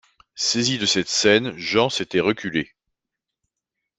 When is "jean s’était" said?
1.59-2.21